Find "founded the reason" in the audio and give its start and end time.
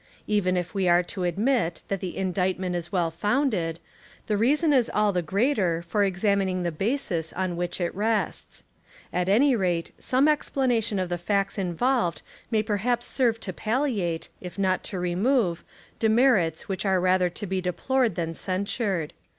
3.11-4.73